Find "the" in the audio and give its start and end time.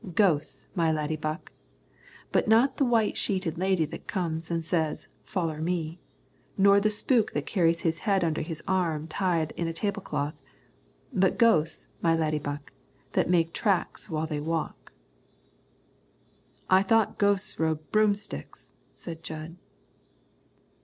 2.77-2.85, 6.79-6.89